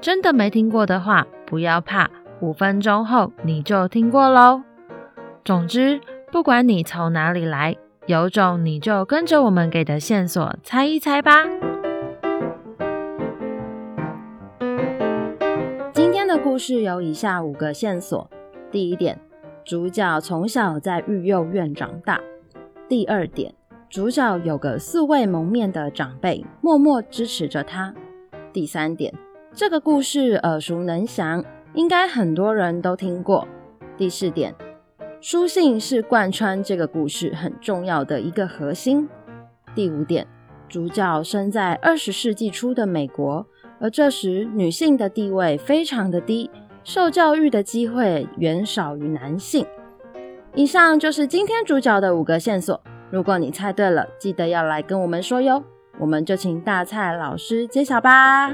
[0.00, 2.10] 真的没听过的话，不要怕，
[2.40, 4.62] 五分钟后你就听过喽。
[5.44, 6.00] 总之，
[6.30, 11.44] 不管你从哪里来，有种你就跟着我们给的线索猜一猜吧。
[15.92, 18.28] 今天的故事有以下五个线索：
[18.70, 19.18] 第一点，
[19.64, 22.16] 主角从小在育幼院长大；
[22.88, 23.54] 第二点，
[23.88, 27.94] 主角有个素未谋面的长辈，默默支持着他；
[28.52, 29.14] 第三点。
[29.56, 31.44] 这个故事耳熟能详，
[31.74, 33.46] 应该很多人都听过。
[33.96, 34.52] 第四点，
[35.20, 39.08] 书信是贯穿这个故事很重要的一个核心。
[39.72, 40.26] 第五点，
[40.68, 43.46] 主角生在二十世纪初的美国，
[43.78, 46.50] 而这时女性的地位非常的低，
[46.82, 49.64] 受教育的机会远少于男性。
[50.56, 52.80] 以上就是今天主角的五个线索。
[53.08, 55.62] 如果你猜对了，记得要来跟我们说哟。
[56.00, 58.52] 我们就请大蔡老师揭晓吧。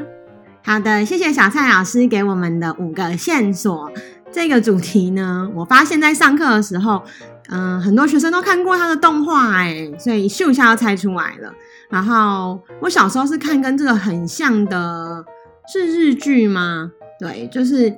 [0.63, 3.91] 好的，谢谢小蔡老师给我们的五个线索。
[4.33, 7.03] 这个主题呢，我发现在上课的时候，
[7.49, 11.53] 嗯、很多学生都看过他的动画，哎，所以咻一下就猜出来了。
[11.89, 15.25] 然后我小时候是看跟这个很像的，
[15.73, 16.93] 是日剧吗？
[17.19, 17.91] 对，就是，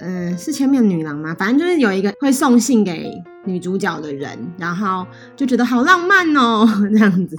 [0.00, 1.34] 嗯、呃，是千面女郎吗？
[1.38, 3.10] 反正就是有一个会送信给
[3.44, 7.36] 女主角的人，然后就觉得好浪漫哦， 这样子。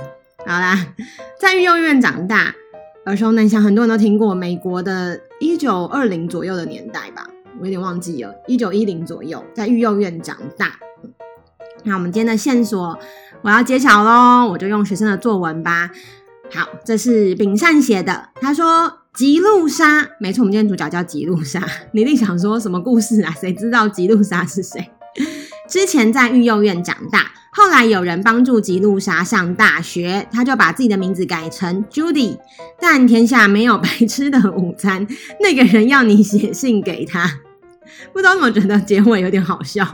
[0.48, 0.88] 好啦，
[1.40, 2.56] 在育幼院长大。
[3.06, 4.34] 耳熟能详，很多人都听过。
[4.34, 7.28] 美国的一九二零左右的年代吧，
[7.60, 10.80] 我有点忘记了，一九一零左右，在育幼院长大。
[11.84, 12.98] 那我们今天的线索
[13.44, 15.92] 我要揭晓喽，我就用学生的作文吧。
[16.52, 21.64] 好，这是秉善写的，他说吉路纱，没错，我们今天主角叫吉路纱。
[21.94, 23.32] 你一定想说什么故事啊？
[23.40, 24.90] 谁知道吉路纱是谁？
[25.70, 27.32] 之前在育幼院长大。
[27.56, 32.38] 后来有人帮助吉路莎上大学，他就把自己的名字改成 Judy。
[32.82, 35.08] 但天下没有白吃的午餐，
[35.40, 37.40] 那个人要你写信给他，
[38.12, 39.88] 不知道怎么觉得结尾有点好笑。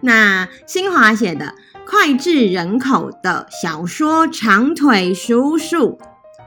[0.00, 5.90] 那新华写的脍炙人口的小说《长腿叔叔》，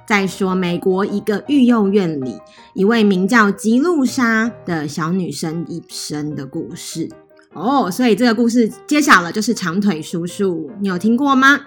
[0.08, 2.40] 在说美国一个育幼院里
[2.74, 7.08] 一位名叫吉路莎的小女生一生的故事。
[7.56, 11.58] 哦，所以这个故事揭晓了，就是长腿叔叔，你有听过吗？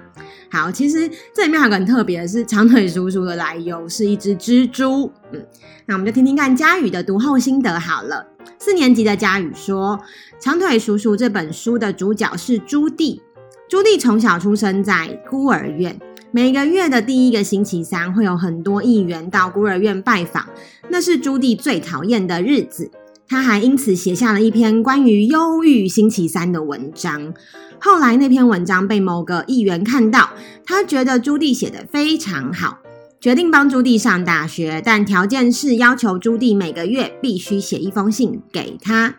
[0.50, 5.10] 好，其实这里面还有个很特别的是，长腿叔叔的来由是一只蜘蛛。
[5.32, 5.42] 嗯，
[5.86, 8.26] 那我们就听听看佳宇的读后心得好了。
[8.58, 9.98] 四年级的佳宇说，
[10.42, 13.18] 《长腿叔叔》这本书的主角是朱棣。
[13.66, 15.98] 朱棣从小出生在孤儿院，
[16.30, 20.46] 每个月的第一个星期三会有很多议员到孤儿院拜访，
[20.90, 22.90] 那是朱棣最讨厌的日子。
[23.28, 27.34] 他还因此写下了一篇关于忧郁星期三的文章。
[27.78, 30.30] 后来那篇文章被某个议员看到，
[30.64, 32.78] 他觉得朱棣写得非常好，
[33.20, 39.16] 决定帮朱棣上大学，但条件是要求朱棣每个月必须写一封信给他。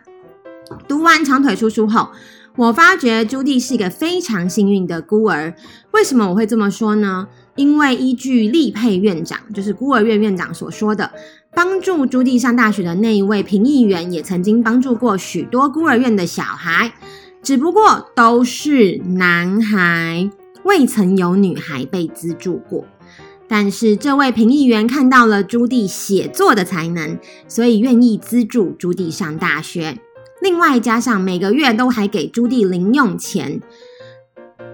[0.88, 2.10] 读完长腿叔叔后，
[2.56, 5.54] 我发觉朱棣是一个非常幸运的孤儿。
[5.92, 7.28] 为什么我会这么说呢？
[7.56, 11.10] 因为依据利佩院长，就是孤儿院院长所说的。
[11.52, 16.92] 帮助朱棣上大学的那一位评议员，也曾经帮助过许多孤儿院的小孩，
[17.42, 20.30] 只不过都是男孩，
[20.64, 22.86] 未曾有女孩被资助过。
[23.48, 27.18] 但是这位评议员看到了朱棣写作的才能，
[27.48, 29.98] 所以愿意资助朱棣上大学。
[30.40, 33.60] 另外加上每个月都还给朱棣零用钱，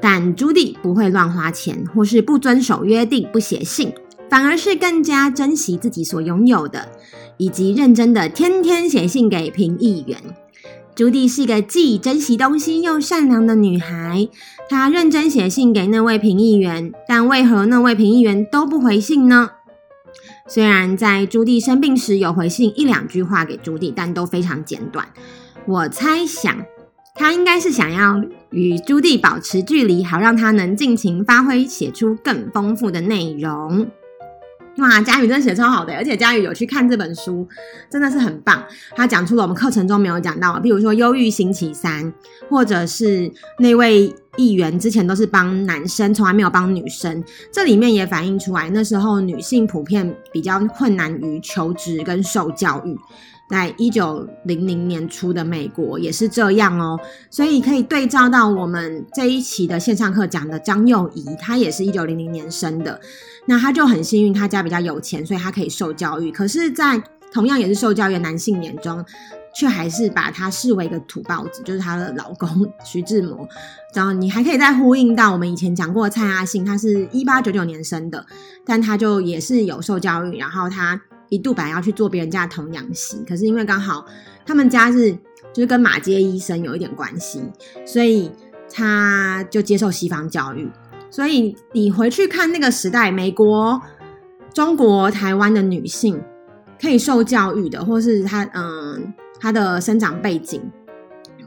[0.00, 3.92] 但朱棣不会乱花钱，或是不遵守约定，不写信。
[4.28, 6.88] 反而是更加珍惜自己所拥有的，
[7.36, 10.18] 以及认真的天天写信给评议员。
[10.94, 14.28] 朱棣是个既珍惜东西又善良的女孩，
[14.68, 19.50] 她认真写信给那位评议员，但为何那位评议员都不回信呢？
[20.48, 25.06] 虽然在朱棣生病时有回信一两句话给朱棣，但都非常简短。
[25.66, 26.64] 我猜想，
[27.14, 33.86] 他应该是想要与朱棣保持距离，好让他能尽情发挥，写出更丰富的内容。
[34.78, 37.48] 哇，佳宇真的写超好的，而且佳宇有去看这本书，
[37.90, 38.62] 真的是很棒。
[38.94, 42.12] 他讲出了我们课程中没有讲到，比如说忧郁星期三，
[42.50, 47.24] 或者是那位议员之前都是帮男生，从来没有帮女生。
[47.50, 52.94] 这里面也反映出来，那时候女性普遍比较困难于求职跟受教育。
[53.48, 56.98] 在一九零零年初的美国也是这样哦，
[57.30, 63.00] 所以可以对照到我们这一期的线上课讲的张幼仪，她也是一九零零年生的，
[63.46, 66.32] 那她就很幸运，她家比较有钱，所以她可以受教育。
[66.32, 67.00] 可是，在
[67.32, 69.04] 同样也是受教育的男性眼中，
[69.54, 73.48] 却还是把她视为一个土包子，就是她的老公徐志摩。
[73.94, 78.26] 然后你还可以再呼应到我们以前讲过蔡阿信，他是一八九九年生的，
[78.64, 81.00] 但他就也是有受教育，然后他。
[81.28, 84.06] 一度本来要去做别人家的童养媳，可是因为刚好
[84.44, 85.12] 他们家是
[85.52, 87.42] 就是跟马街医生有一点关系，
[87.84, 88.30] 所以
[88.70, 90.70] 他就接受西方教育。
[91.10, 93.80] 所以你回去看那个时代，美国、
[94.52, 96.22] 中国、台湾的女性
[96.80, 100.62] 可以受教育的，或是她嗯她的生长背景，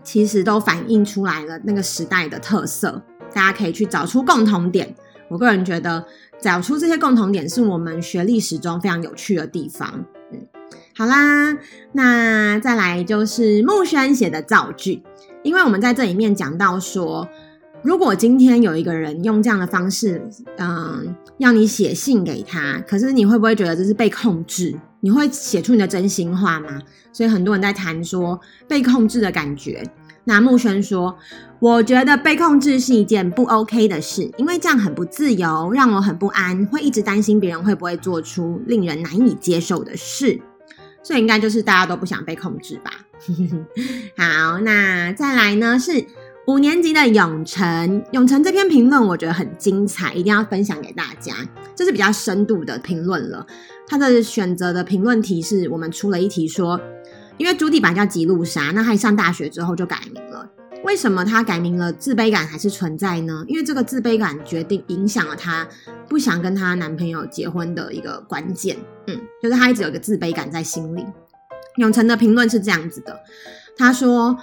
[0.04, 3.02] 其实都反映出来了那个时代的特色。
[3.34, 4.96] 大家可以去找出共同点。
[5.30, 6.06] 我个人觉得。
[6.42, 10.06] 找出这些共同点是我们学历史中非常有趣的地方。
[10.32, 10.40] 嗯，
[10.96, 11.58] 好啦，
[11.92, 15.04] 那再来就是木轩写的造句，
[15.44, 17.28] 因为我们在这里面讲到说，
[17.82, 24.78] 如果今天有一个人用这样的方式，嗯，要你写信给他，可是你会不会觉得这是被控制？
[25.02, 26.82] 你会写出你的真心话吗？
[27.14, 29.82] 所以很多人在谈说被控制的感觉。
[30.30, 31.18] 那木轩说
[31.60, 40.40] ：“我觉得被控制是一件不 OK 的事，因为这样很不自由，让我很不安，会一直担心别人会不会做出令人难以接受的事。
[41.02, 42.92] 所以应该就是大家都不想被控制吧？
[44.16, 45.80] 好，那再来呢？
[45.80, 46.06] 是
[46.46, 51.34] 五年级的永成，永成这篇评论我觉得很精彩，一定要分享给大家。
[51.76, 53.48] 这是比较深度的评论了。
[53.88, 56.80] 他的选择的评论题是我们出了一题说。”
[57.40, 60.48] 因为朱棣本来叫吉路莎，那他一上大学之后就改名了。
[60.84, 61.92] 为什么他改名了？
[61.92, 63.44] 自卑感还是存在呢？
[63.48, 65.68] 因为这个自卑感决定影响了他
[66.08, 68.78] 不想跟他男朋友结婚的一个关键。
[69.08, 71.06] 嗯，就是他一直有一个自卑感在心里。
[71.78, 73.18] 永成的评论是这样子的，
[73.78, 74.38] 他说：“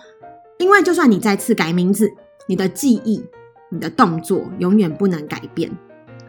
[0.59, 2.11] 因为就算你再次改名字，
[2.47, 3.23] 你的记忆、
[3.71, 5.71] 你的动作永远不能改变。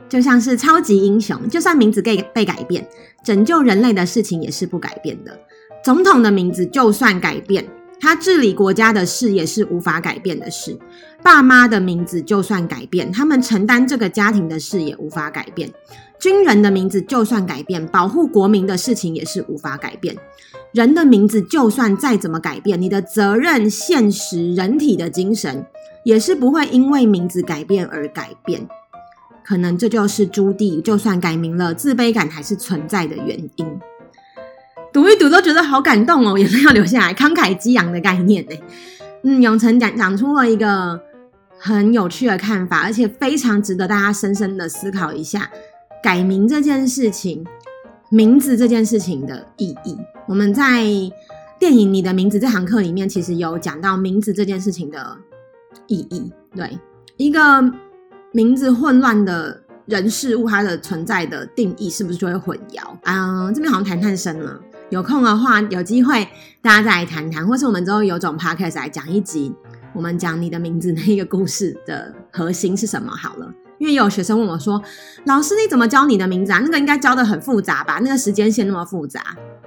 [0.09, 2.85] 就像是超级英雄，就算名字被被改变，
[3.23, 5.37] 拯救人类的事情也是不改变的。”
[5.83, 7.65] 总统的名字就算改变，
[7.99, 10.77] 他治理国家的事也是无法改变的事。
[11.23, 15.71] 爸妈的名字就算改变，他们承担这个家庭的事也无法改变。
[16.19, 20.15] 军人的名字就算改变，保护国民的事情也是无法改变。
[20.73, 25.65] 人的名字就算再怎么改变，你的责任、现实、人体的精神
[26.03, 28.67] 也是不会因为名字改变而改变。
[29.43, 33.79] 可能这就是朱棣就算改名了，自卑感还是存在的原因。
[34.97, 38.57] 读一读都觉得好感动哦，眼泪要流下来，慷慨激昂的概念呢。
[39.21, 40.99] 嗯，永成讲讲出了一个
[41.59, 45.51] 很有趣的看法，而且非常值得大家深深的思考一下
[46.01, 47.45] 改名这件事情、
[48.09, 49.95] 名字这件事情的意义。
[50.27, 50.81] 我们在
[51.59, 55.15] 电影《你的名字》这堂课里面，其实有讲到名字这件事情的
[55.85, 56.31] 意义。
[56.55, 56.75] 对，
[57.17, 57.63] 一个
[58.31, 62.81] 名字混乱的人事物，它的存在的定义是不是就会混淆？
[63.03, 64.59] 啊、这边好像谈太深了。
[64.89, 66.27] 有空的话，有机会
[66.61, 69.53] 大家再来谈谈，或是我们之后有种 podcast 来讲一集，
[69.93, 73.51] 我们讲你的名字那一个故事的核心是什么好了。
[73.79, 74.81] 因为有学生问我说
[75.25, 76.59] ：“老师，你怎么教你的名字啊？
[76.63, 77.99] 那个应该教得很复杂吧？
[78.01, 79.21] 那个时间线那么复杂。”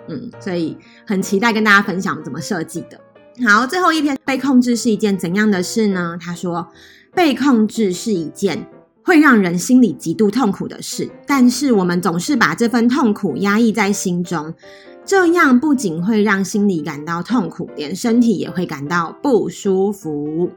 [0.09, 0.77] 嗯，所以
[1.07, 3.01] 很期待跟大家分享怎么设计的。
[3.47, 6.19] 好，最后一篇，被控制是一件怎样的事呢？
[6.21, 6.67] 他说，
[7.15, 8.67] 被控制是一件
[9.03, 14.55] 会让人心里极度痛苦的事，但是我们总是把这份痛苦压抑在心中。
[15.05, 20.51] 这样不仅会让心里感到痛苦，连身体也会感到不舒服。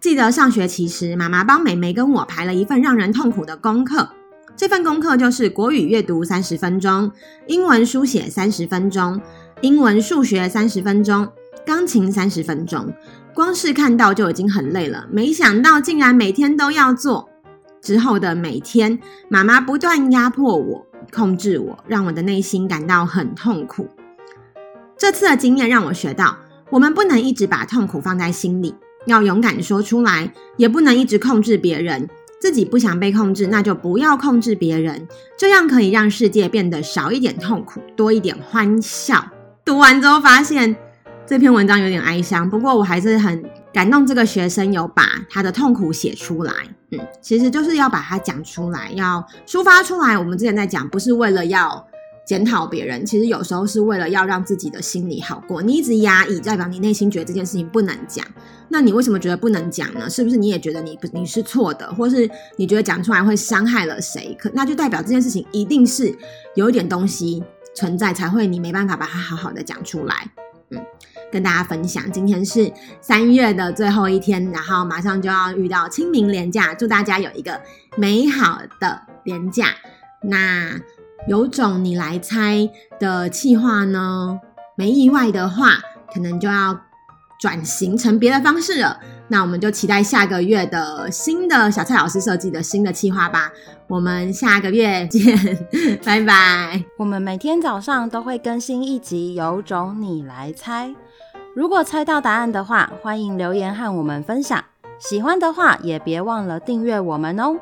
[0.00, 4.08] 记得上学期时，妈妈帮妹妹跟我排了一份让人痛苦的功课。
[4.56, 7.10] 这份功课就是国语阅读三十分钟，
[7.46, 9.20] 英文书写三十分钟，
[9.60, 11.28] 英文数学三十分钟，
[11.66, 12.90] 钢琴三十分钟。
[13.34, 17.28] 光是看到就已经很累了，没想到竟然每天都要做。
[17.86, 20.84] 之后的每天，妈妈不断压迫我。
[21.12, 23.86] 控制我，让我的内心感到很痛苦。
[24.98, 26.36] 这次的经验让我学到，
[26.68, 28.74] 我们不能一直把痛苦放在心里，
[29.06, 32.08] 要勇敢说出来，也不能一直控制别人。
[32.40, 35.06] 自己不想被控制，那就不要控制别人，
[35.38, 39.24] 这样可以让世界变得少一点痛苦，多一点欢笑。
[39.64, 40.76] 读完之后发现
[41.26, 46.52] 这篇文章有点哀伤，不过我还是很感动，这个学生有把他的痛苦写出来。
[46.92, 50.16] 嗯，其实就是要把它讲出来，要抒发出来。
[50.16, 51.84] 我们之前在讲，不是为了要
[52.24, 55.60] 检讨别人，其实有时候是为了要让自己的心里好过。
[55.60, 58.24] 你一直压抑，代表你内心觉得这件事情不能讲。
[58.68, 60.08] 那你为什么觉得不能讲呢？
[60.08, 64.32] 是不是你也觉得你不你是错的，或是你觉得讲出来会伤害了谁？
[64.38, 66.16] 可那就代表这件事情一定是
[66.54, 67.42] 有一点东西
[67.74, 70.30] 存在，才会你没办法把它好好的讲出来。
[70.70, 70.84] 嗯，
[71.32, 77.60] 跟大家分享，今天是三月的最后一天，然后马上就要遇到清明连假，祝大家有一个
[77.96, 79.68] 美好的连假。
[80.22, 80.78] 那
[81.28, 82.68] 有种你来猜
[82.98, 84.38] 的企划呢？
[84.76, 85.78] 没意外的话，
[86.12, 86.78] 可能就要
[87.40, 89.00] 转型成别的方式了。
[89.28, 93.50] 那我们就期待下个月的新的小蔡老师设计的新的企划吧。
[93.88, 95.36] 我们下个月见，
[96.04, 96.84] 拜拜。
[96.96, 100.94] 我们每天早上都会更新一集，有种你来猜。
[101.56, 104.62] 如果猜到答案的话，欢迎留言和我们分享。
[104.98, 107.56] 喜欢的话也别忘了订阅我们哦。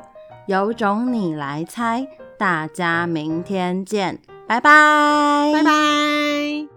[0.47, 2.05] 有种你来猜，
[2.37, 5.51] 大家明天见，拜拜。
[5.53, 6.74] 拜拜